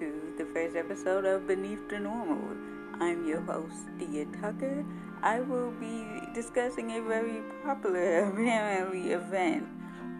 [0.00, 2.54] To the first episode of Beneath the Normal.
[3.00, 4.84] I'm your host, Dia Tucker.
[5.22, 9.66] I will be discussing a very popular, apparently, event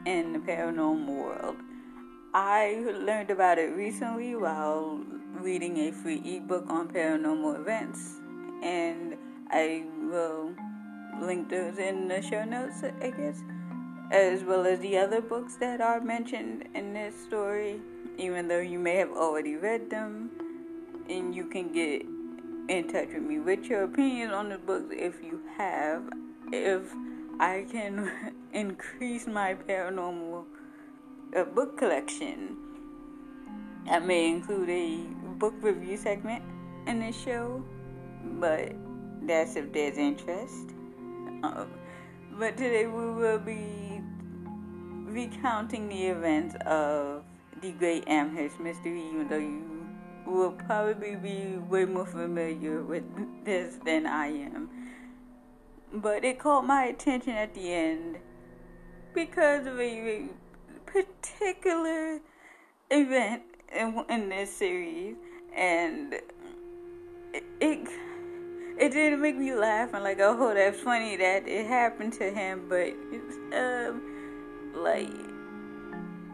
[0.07, 1.57] in the paranormal world.
[2.33, 8.15] I learned about it recently while reading a free ebook on paranormal events,
[8.63, 9.15] and
[9.51, 10.55] I will
[11.21, 13.43] link those in the show notes, I guess,
[14.11, 17.83] as well as the other books that are mentioned in this story,
[18.19, 20.31] even though you may have already read them,
[21.09, 22.03] and you can get
[22.69, 26.03] in touch with me with your opinions on the books if you have.
[26.53, 26.93] If
[27.39, 28.11] I can
[28.53, 30.45] increase my paranormal
[31.37, 32.57] uh, book collection,
[33.89, 34.97] I may include a
[35.39, 36.43] book review segment
[36.87, 37.65] in this show,
[38.41, 38.73] but
[39.23, 40.71] that's if there's interest.
[41.43, 41.69] Um,
[42.39, 44.01] but today we will be
[45.05, 47.16] recounting the events of
[47.73, 49.87] Great Amherst Mystery, even though you
[50.27, 53.05] will probably be way more familiar with
[53.45, 54.69] this than I am.
[55.93, 58.19] But it caught my attention at the end
[59.15, 60.29] because of a
[60.87, 62.21] particular
[62.91, 63.43] event
[63.75, 65.17] in, in this series,
[65.55, 66.15] and
[67.33, 67.89] it, it
[68.79, 72.67] it didn't make me laugh and like, oh, that's funny that it happened to him,
[72.69, 74.03] but it's um
[74.75, 75.09] like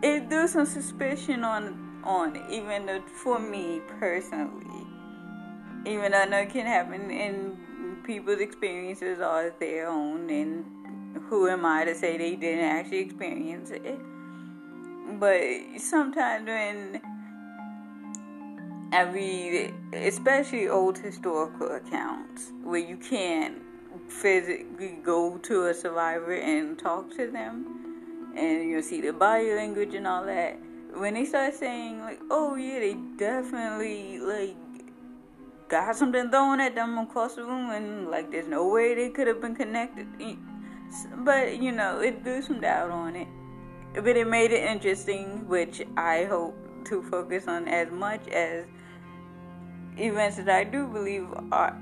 [0.03, 4.87] it threw some suspicion on on even though for me personally.
[5.87, 10.65] Even though I know it can happen and people's experiences are their own and
[11.29, 13.99] who am I to say they didn't actually experience it?
[15.19, 15.41] But
[15.79, 17.01] sometimes when
[18.93, 23.59] I read especially old historical accounts where you can't
[24.09, 27.82] physically go to a survivor and talk to them
[28.37, 30.59] and you'll see the body language and all that
[30.95, 34.57] when they start saying like, "Oh yeah, they definitely like
[35.69, 39.27] got something thrown at them across the room," and like, there's no way they could
[39.27, 40.07] have been connected.
[41.19, 43.29] But you know, it threw some doubt on it,
[43.95, 46.55] but it made it interesting, which I hope
[46.87, 48.67] to focus on as much as
[49.97, 51.77] events that I do believe are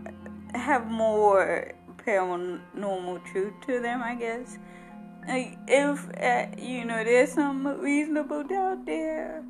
[0.54, 4.02] have more paranormal truth to them.
[4.02, 4.58] I guess
[5.26, 9.44] if uh, you know there's some reasonable doubt there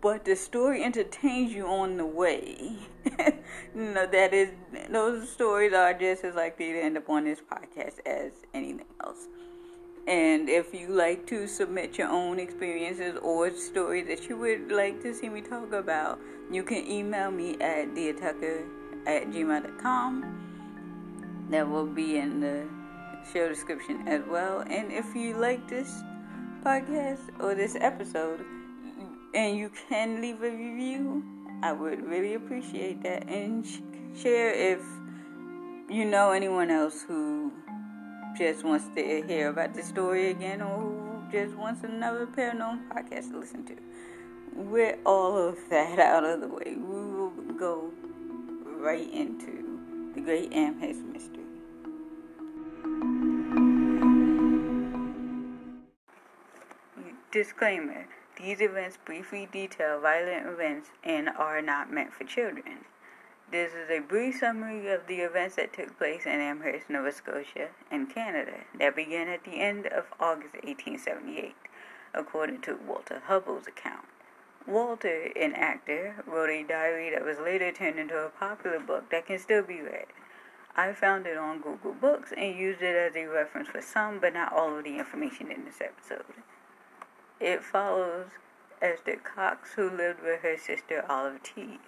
[0.00, 2.76] but the story entertains you on the way.
[3.74, 4.50] You know that is
[4.90, 9.28] those stories are just as likely to end up on this podcast as anything else.
[10.08, 15.02] And if you like to submit your own experiences or stories that you would like
[15.02, 16.18] to see me talk about
[16.50, 18.64] you can email me at diatucker
[19.06, 20.24] at gmail.com
[21.50, 22.64] that will be in the
[23.32, 24.60] show description as well.
[24.60, 26.02] And if you like this
[26.64, 28.44] podcast or this episode
[29.34, 31.24] and you can leave a review,
[31.62, 33.28] I would really appreciate that.
[33.28, 33.66] And
[34.16, 34.80] share if
[35.88, 37.52] you know anyone else who
[38.36, 43.30] just wants to hear about the story again or who just wants another paranormal podcast
[43.30, 43.76] to listen to.
[44.54, 47.90] With all of that out of the way, we will go
[48.64, 51.35] right into the Great Amherst Mystery.
[57.32, 58.06] Disclaimer
[58.36, 62.84] These events briefly detail violent events and are not meant for children.
[63.50, 67.70] This is a brief summary of the events that took place in Amherst, Nova Scotia,
[67.90, 71.56] and Canada that began at the end of August 1878,
[72.14, 74.06] according to Walter Hubbell's account.
[74.64, 79.26] Walter, an actor, wrote a diary that was later turned into a popular book that
[79.26, 80.06] can still be read.
[80.76, 84.32] I found it on Google Books and used it as a reference for some, but
[84.32, 86.24] not all of the information in this episode.
[87.38, 88.28] It follows
[88.80, 91.80] Esther Cox, who lived with her sister Olive Teed.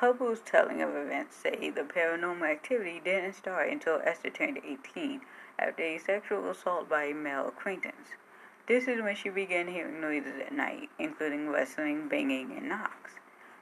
[0.00, 5.22] Hubbell's telling of events say the paranormal activity didn't start until Esther turned 18
[5.58, 8.16] after a sexual assault by a male acquaintance.
[8.66, 13.12] This is when she began hearing noises at night, including rustling, banging, and knocks.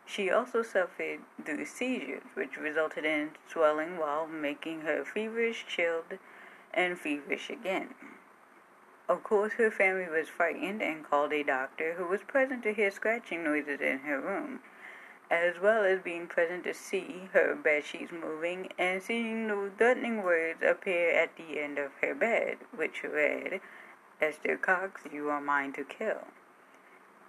[0.04, 6.18] She also suffered through seizures, which resulted in swelling while making her feverish, chilled,
[6.74, 7.94] and feverish again.
[9.10, 12.92] Of course, her family was frightened and called a doctor who was present to hear
[12.92, 14.60] scratching noises in her room,
[15.28, 20.22] as well as being present to see her bed sheets moving and seeing the threatening
[20.22, 23.60] words appear at the end of her bed, which read,
[24.20, 26.28] Esther Cox, you are mine to kill.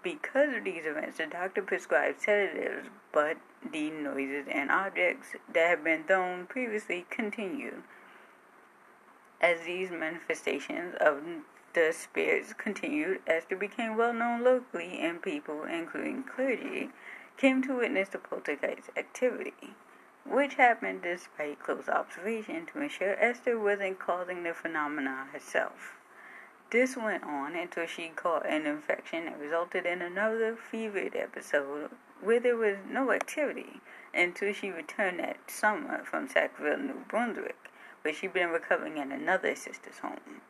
[0.04, 3.38] Because of these events, the doctor prescribed sedatives, but
[3.72, 7.82] the noises and objects that had been thrown previously continued.
[9.42, 11.24] As these manifestations of
[11.74, 16.90] the spirits continued as they became well known locally, and people, including clergy,
[17.38, 19.74] came to witness the poltergeist activity,
[20.26, 25.96] which happened despite close observation to ensure Esther wasn't causing the phenomena herself.
[26.72, 31.92] This went on until she caught an infection that resulted in another fevered episode
[32.22, 33.82] where there was no activity
[34.14, 37.70] until she returned that summer from Sackville, New Brunswick,
[38.04, 40.42] where she'd been recovering in another sister's home.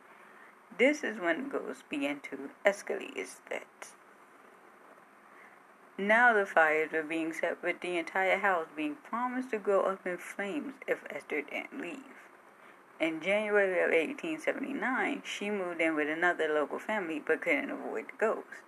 [0.82, 3.14] This is when ghosts began to escalate
[3.46, 3.92] threats.
[5.96, 10.04] Now the fires were being set with the entire house being promised to go up
[10.04, 12.16] in flames if Esther didn't leave.
[12.98, 18.16] In January of 1879, she moved in with another local family but couldn't avoid the
[18.18, 18.66] ghost.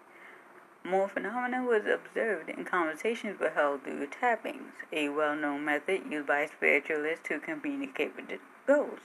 [0.84, 6.28] More phenomena was observed and conversations were held through tappings, a well known method used
[6.28, 8.38] by spiritualists to communicate with the
[8.69, 9.02] ghosts.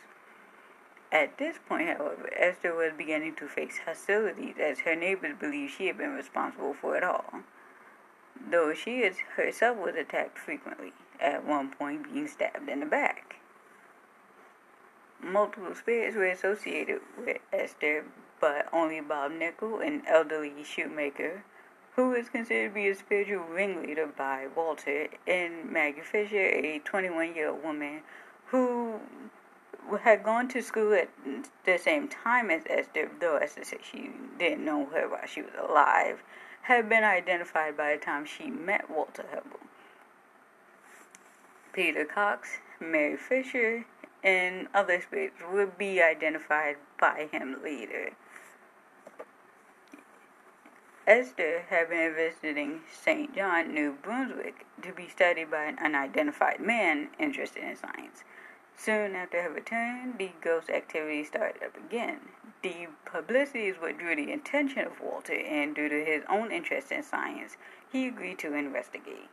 [1.11, 5.88] At this point, however, Esther was beginning to face hostilities as her neighbors believed she
[5.88, 7.41] had been responsible for it all,
[8.39, 13.38] though she herself was attacked frequently, at one point being stabbed in the back.
[15.19, 18.05] Multiple spirits were associated with Esther,
[18.39, 21.44] but only Bob Nickel, an elderly shoemaker,
[21.95, 27.35] who was considered to be a spiritual ringleader by Walter, and Maggie Fisher, a 21
[27.35, 28.01] year old woman
[28.45, 29.01] who
[29.97, 31.09] had gone to school at
[31.65, 35.53] the same time as Esther, though Esther said she didn't know her while she was
[35.57, 36.24] alive,
[36.63, 39.59] had been identified by the time she met Walter Hubbell.
[41.74, 43.86] Peter Cox, Mary Fisher,
[44.24, 48.12] and other spirits would be identified by him later.
[51.07, 53.33] Esther had been visiting St.
[53.33, 58.24] John, New Brunswick, to be studied by an unidentified man interested in science.
[58.81, 62.29] Soon after her return, the ghost activity started up again.
[62.61, 66.89] The publicity is what drew the attention of Walter, and due to his own interest
[66.89, 67.57] in science,
[67.91, 69.27] he agreed to investigate.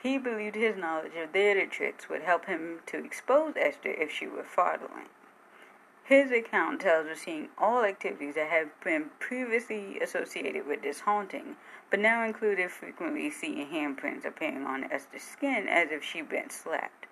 [0.00, 4.28] He believed his knowledge of theater tricks would help him to expose Esther if she
[4.28, 5.10] were fraudulent.
[6.04, 11.56] His account tells of seeing all activities that had been previously associated with this haunting,
[11.90, 17.08] but now included frequently seeing handprints appearing on Esther's skin as if she'd been slapped.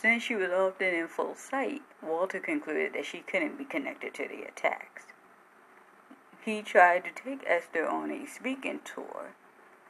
[0.00, 4.28] Since she was often in full sight, Walter concluded that she couldn't be connected to
[4.28, 5.06] the attacks.
[6.40, 9.32] He tried to take Esther on a speaking tour,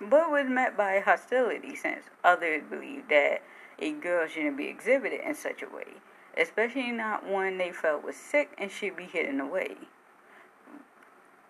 [0.01, 3.43] but was met by hostility since others believed that
[3.79, 6.01] a girl shouldn't be exhibited in such a way,
[6.39, 9.77] especially not one they felt was sick and should be hidden away.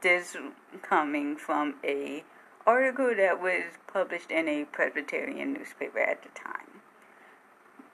[0.00, 0.36] This
[0.82, 2.24] coming from a
[2.66, 6.77] article that was published in a Presbyterian newspaper at the time.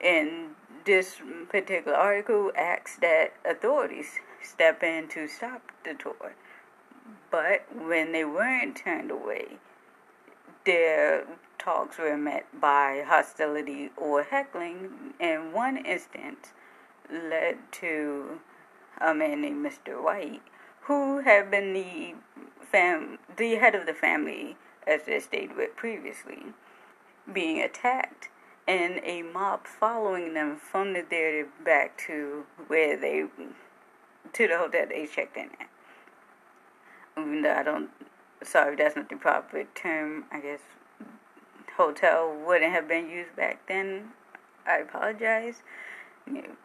[0.01, 0.55] And
[0.85, 1.17] this
[1.49, 6.35] particular article asks that authorities step in to stop the tour.
[7.31, 9.57] But when they weren't turned away,
[10.65, 11.25] their
[11.57, 15.13] talks were met by hostility or heckling.
[15.19, 16.53] In one instance,
[17.11, 18.39] led to
[18.99, 20.01] a man named Mr.
[20.01, 20.41] White,
[20.81, 22.15] who had been the
[22.61, 26.53] fam- the head of the family as they stayed with previously,
[27.31, 28.29] being attacked,
[28.67, 33.25] and a mob following them from the theater back to where they
[34.33, 35.69] to the hotel they checked in at.
[37.17, 37.89] Even though I don't
[38.43, 40.25] sorry, that's not the proper term.
[40.31, 40.59] I guess
[41.77, 44.11] hotel wouldn't have been used back then.
[44.67, 45.61] I apologize.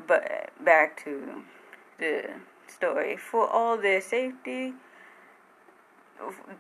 [0.07, 1.43] But back to
[1.99, 2.31] the
[2.67, 3.17] story.
[3.17, 4.75] For all their safety,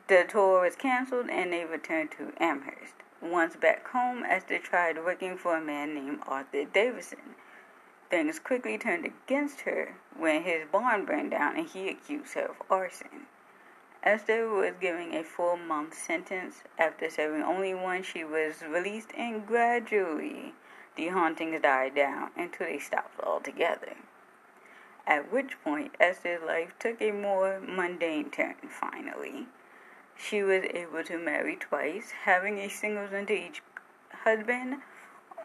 [0.08, 2.94] the tour was canceled and they returned to Amherst.
[3.22, 7.34] Once back home, Esther tried working for a man named Arthur Davison.
[8.08, 12.62] Things quickly turned against her when his barn burned down and he accused her of
[12.70, 13.26] arson.
[14.02, 16.62] Esther was given a four month sentence.
[16.78, 20.54] After serving only one, she was released, and gradually
[20.96, 23.96] the hauntings died down until they stopped altogether.
[25.06, 29.46] At which point, Esther's life took a more mundane turn finally.
[30.22, 33.62] She was able to marry twice, having a singles into each
[34.12, 34.82] husband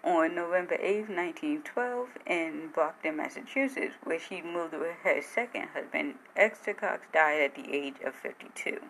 [0.03, 6.15] on November 8, 1912, in Brockton, Massachusetts, where she moved with her second husband.
[6.35, 8.81] Esther Cox died at the age of 52.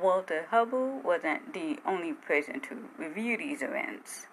[0.00, 4.28] Walter Hubbell wasn't the only person to review these events.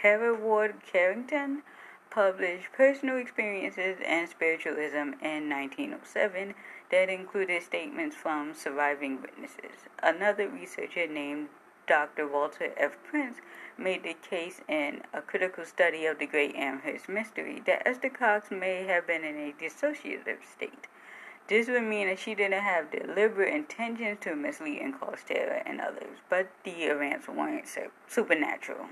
[0.00, 1.62] Hereward Carrington
[2.10, 6.54] published personal experiences and spiritualism in 1907
[6.90, 9.88] that included statements from surviving witnesses.
[10.02, 11.48] Another researcher named
[11.86, 12.26] Dr.
[12.26, 12.92] Walter F.
[13.08, 13.38] Prince
[13.78, 18.50] made the case in a critical study of the Great Amherst Mystery that Esther Cox
[18.50, 20.88] may have been in a dissociative state
[21.48, 25.80] This would mean that she didn't have deliberate intentions to mislead and cause terror in
[25.80, 27.66] others, but the events weren't
[28.08, 28.88] supernatural.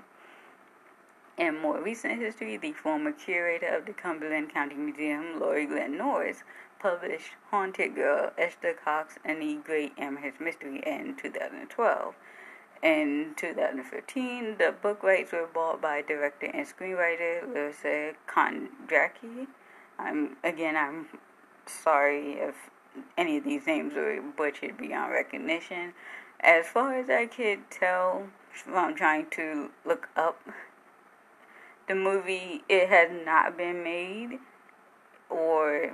[1.37, 6.45] In more recent history, the former curator of the Cumberland County Museum, Laurie Glenn Norris,
[6.85, 12.15] published Haunted Girl, Esther Cox, and the Great Amherst Mystery in 2012.
[12.83, 19.47] In 2015, the book rights were bought by director and screenwriter Larissa Kondracki.
[19.99, 21.07] I'm again, I'm
[21.65, 22.55] sorry if
[23.17, 25.95] any of these names were butchered beyond recognition.
[26.41, 30.39] As far as I could tell from trying to look up
[31.89, 34.39] the movie it has not been made
[35.31, 35.93] or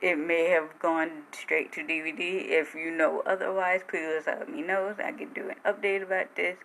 [0.00, 2.48] it may have gone straight to DVD.
[2.48, 6.36] If you know otherwise, please let me know so I can do an update about
[6.36, 6.56] this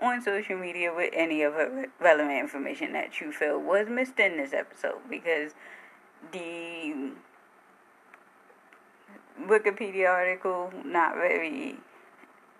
[0.00, 4.36] on social media with any of the relevant information that you feel was missed in
[4.36, 5.52] this episode because
[6.32, 7.12] the
[9.40, 11.76] Wikipedia article not very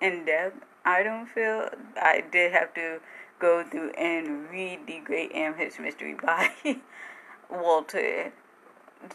[0.00, 0.64] in depth.
[0.84, 3.00] I don't feel I did have to
[3.38, 6.50] go through and read the Great Amherst Mystery by
[7.50, 8.32] Walter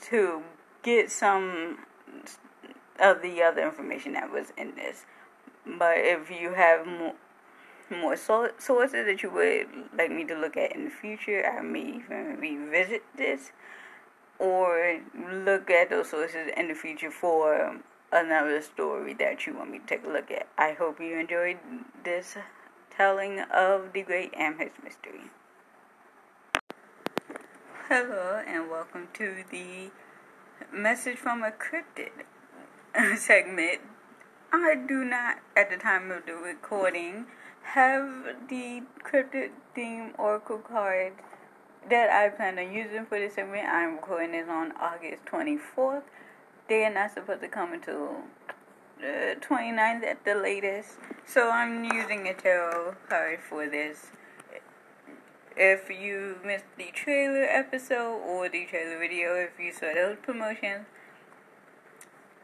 [0.09, 0.43] to
[0.83, 1.79] get some
[2.99, 5.05] of the other information that was in this.
[5.65, 7.15] But if you have more,
[7.89, 9.67] more sources that you would
[9.97, 13.51] like me to look at in the future, I may even revisit this
[14.37, 17.77] or look at those sources in the future for
[18.11, 20.47] another story that you want me to take a look at.
[20.57, 21.59] I hope you enjoyed
[22.03, 22.37] this
[22.89, 25.29] telling of the Great Amherst Mystery.
[27.87, 29.91] Hello, and welcome to the
[30.73, 32.11] Message from a Cryptid
[33.17, 33.81] segment.
[34.51, 37.25] I do not, at the time of the recording,
[37.63, 41.13] have the cryptid theme oracle card
[41.89, 43.67] that I plan on using for this segment.
[43.67, 46.03] I'm recording this on August 24th.
[46.67, 48.17] They are not supposed to come until
[48.99, 50.97] the 29th at the latest.
[51.25, 54.11] So I'm using a tarot card for this.
[55.61, 60.85] If you missed the trailer episode or the trailer video, if you saw those promotions,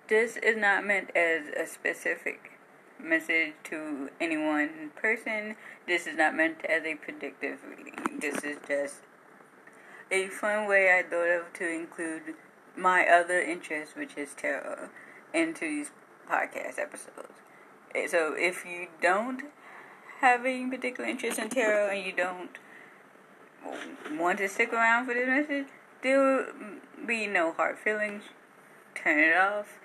[0.10, 2.60] this is not meant as a specific
[3.02, 5.56] message to any one person.
[5.88, 8.20] This is not meant as a predictive reading.
[8.20, 8.96] This is just
[10.12, 12.36] a fun way I thought of to include
[12.76, 14.90] my other interest, which is tarot,
[15.34, 15.92] into these
[16.30, 17.40] podcast episodes.
[18.12, 19.44] So if you don't
[20.20, 22.58] have any particular interest in tarot and you don't
[24.12, 25.68] want to stick around for this message,
[26.02, 26.46] there will
[27.06, 28.24] be no hard feelings.
[28.94, 29.80] Turn it off.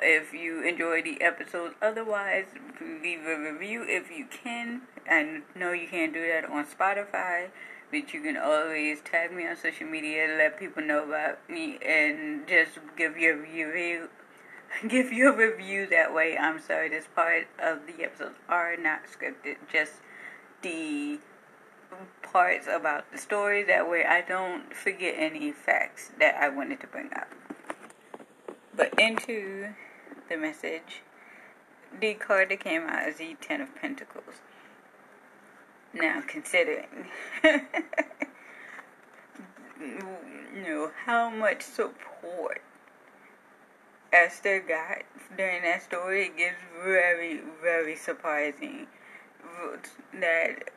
[0.00, 2.46] If you enjoy the episodes, otherwise,
[2.80, 4.82] leave a review if you can.
[5.08, 7.50] I know you can't do that on Spotify,
[7.90, 12.46] but you can always tag me on social media, let people know about me, and
[12.48, 14.08] just give your review
[14.88, 16.36] give you a review that way.
[16.36, 19.94] I'm sorry, this part of the episodes are not scripted, just
[20.62, 21.18] the
[22.22, 23.62] parts about the story.
[23.62, 27.28] That way, I don't forget any facts that I wanted to bring up.
[28.76, 29.68] But into
[30.28, 31.02] the message,
[32.00, 34.36] the card that came out is the Ten of Pentacles.
[35.92, 37.06] Now, considering.
[39.80, 42.62] you know how much support
[44.12, 45.02] Esther got
[45.36, 48.86] during that story, it gets very, very surprising
[50.12, 50.70] that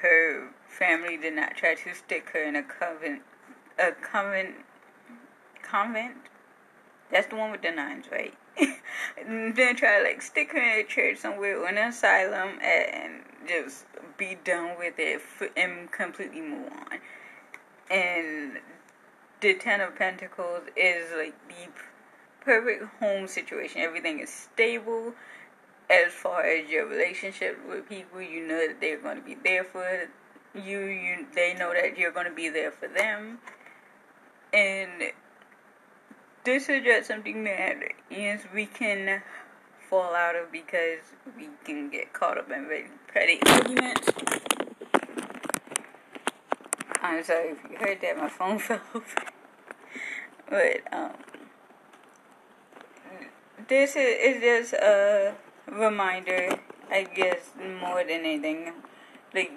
[0.00, 3.22] her family did not try to stick her in a convent,
[3.78, 4.54] a convent,
[5.62, 6.16] convent.
[7.10, 8.34] That's the one with the nuns, right?
[9.26, 13.86] then try to like stick her in a church somewhere or an asylum and just
[14.16, 15.20] be done with it
[15.56, 16.98] and completely move on.
[17.90, 18.58] And
[19.40, 21.70] the Ten of Pentacles is like the
[22.44, 23.80] perfect home situation.
[23.80, 25.14] Everything is stable
[25.90, 28.20] as far as your relationship with people.
[28.20, 30.08] You know that they're going to be there for
[30.54, 30.80] you.
[30.80, 33.38] You they know that you're going to be there for them,
[34.52, 34.90] and
[36.44, 37.76] this is just something that
[38.10, 39.22] yes we can
[39.88, 41.00] fall out of because
[41.36, 44.08] we can get caught up in very petty arguments.
[47.00, 48.18] I'm sorry if you heard that.
[48.18, 49.04] My phone fell over.
[50.50, 51.12] but um
[53.68, 55.34] this is, is just a
[55.70, 56.58] reminder,
[56.90, 58.72] I guess, more than anything.
[59.34, 59.52] Like,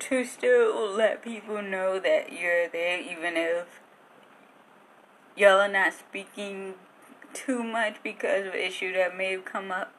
[0.00, 3.80] to still let people know that you're there, even if
[5.36, 6.74] y'all are not speaking
[7.32, 9.92] too much because of an issue that may have come up.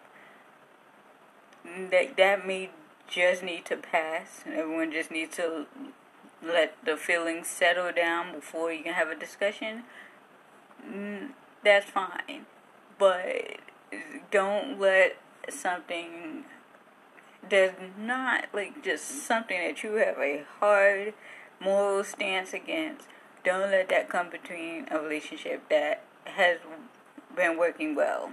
[1.91, 2.71] That that may
[3.07, 4.43] just need to pass.
[4.47, 5.65] Everyone just needs to
[6.41, 9.83] let the feelings settle down before you can have a discussion
[10.85, 11.29] mm,
[11.63, 12.45] that's fine.
[12.97, 13.59] But
[14.31, 15.17] don't let
[15.49, 16.45] something
[17.47, 21.13] does not like just something that you have a hard
[21.59, 23.07] moral stance against.
[23.43, 26.59] Don't let that come between a relationship that has
[27.35, 28.31] been working well.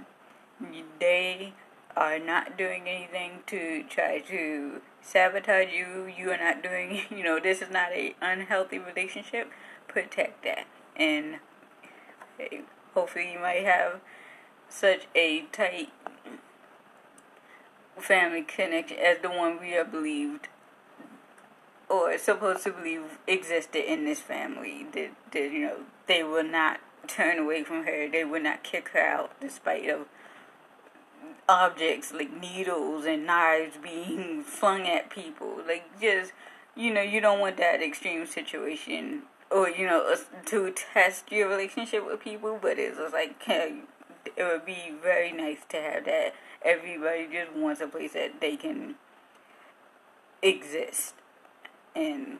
[1.01, 1.53] They
[1.97, 6.13] are not doing anything to try to sabotage you.
[6.15, 9.51] You are not doing, you know, this is not a unhealthy relationship.
[9.89, 10.67] Protect that.
[10.97, 11.37] And
[12.39, 12.63] eh,
[12.95, 14.01] hopefully you might have
[14.69, 15.91] such a tight
[17.99, 20.49] family connection as the one we have believed
[21.89, 24.87] or supposed to believe existed in this family.
[24.93, 28.09] That, that you know they will not turn away from her.
[28.09, 30.07] They will not kick her out despite of
[31.49, 35.61] objects like needles and knives being flung at people.
[35.67, 36.33] Like just
[36.75, 40.15] you know you don't want that extreme situation or you know
[40.47, 42.59] to test your relationship with people.
[42.61, 43.39] But it's just like
[44.37, 46.35] it would be very nice to have that.
[46.63, 48.97] Everybody just wants a place that they can
[50.43, 51.15] exist
[51.97, 52.39] and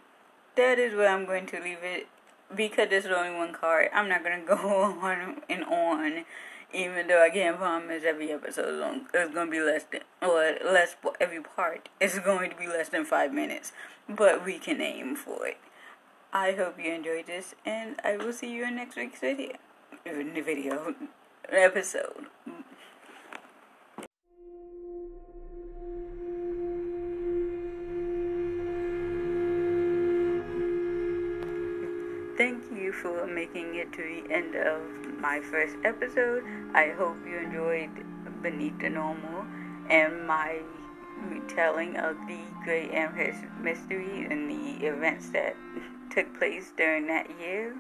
[0.57, 2.07] that is where I'm going to leave it
[2.55, 3.89] because there's only one card.
[3.93, 6.25] I'm not gonna go on and on,
[6.73, 8.75] even though I can't promise every episode
[9.15, 12.91] is going to be less than or less every part is going to be less
[12.91, 13.73] than five minutes,
[14.09, 15.59] but we can aim for it.
[16.33, 19.57] I hope you enjoyed this, and I will see you in next week's video.
[20.05, 20.95] In the video
[21.51, 22.27] episode.
[32.37, 34.81] thank you for making it to the end of
[35.21, 36.45] my first episode.
[36.75, 37.91] I hope you enjoyed
[38.43, 39.47] Beneath the Normal
[39.89, 40.61] and my
[41.29, 45.57] retelling of the Great Amherst mystery and the events that
[46.11, 47.75] took place during that year.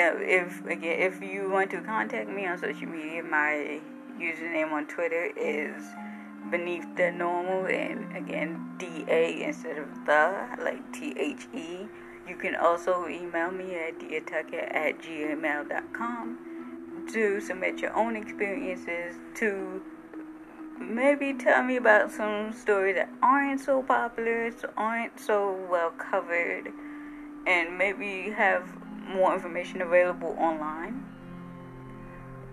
[0.00, 3.80] If again, if you want to contact me on social media, my
[4.18, 5.82] username on Twitter is
[6.50, 11.88] beneath the normal, and again, D A instead of the, like T H E.
[12.28, 16.38] You can also email me at diatucker at gmail.com
[17.12, 19.82] to submit your own experiences, to
[20.78, 26.70] maybe tell me about some stories that aren't so popular, aren't so well covered,
[27.46, 28.68] and maybe have
[29.08, 31.04] more information available online.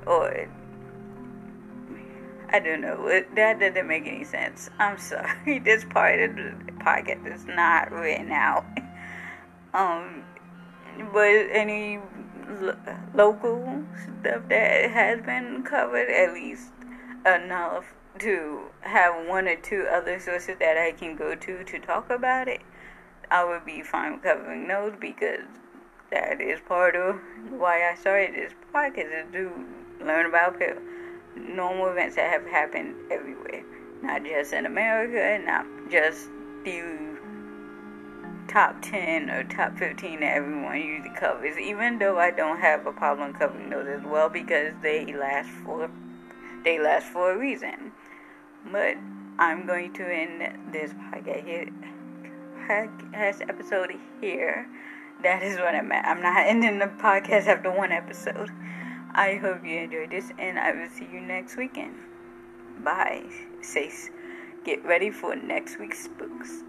[0.05, 0.47] Or,
[2.49, 4.69] I don't know, that doesn't make any sense.
[4.79, 8.65] I'm sorry, this part of the podcast is not written out.
[9.73, 10.23] Um,
[11.11, 11.99] but any
[12.47, 12.77] lo-
[13.13, 13.83] local
[14.21, 16.71] stuff that has been covered, at least
[17.25, 22.09] enough to have one or two other sources that I can go to to talk
[22.09, 22.61] about it,
[23.29, 25.43] I would be fine covering those because
[26.15, 29.51] that is part of why I started this podcast is to
[30.03, 30.61] learn about
[31.35, 33.63] normal events that have happened everywhere,
[34.01, 36.29] not just in America, not just
[36.63, 37.17] the
[38.47, 42.93] top 10 or top 15 that everyone usually covers, even though I don't have a
[42.93, 45.89] problem covering those as well because they last for
[46.63, 47.91] they last for a reason.
[48.71, 48.95] But
[49.37, 51.67] I'm going to end this podcast here,
[52.67, 54.65] podcast episode here.
[55.23, 56.05] That is what I meant.
[56.05, 58.51] I'm not ending the podcast after one episode.
[59.13, 61.95] I hope you enjoyed this, and I will see you next weekend.
[62.83, 63.23] Bye.
[63.61, 63.91] Say,
[64.65, 66.63] get ready for next week's spooks.